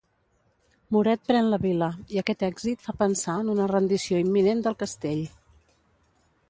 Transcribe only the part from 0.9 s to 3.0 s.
Muret pren la vila, i aquest èxit fa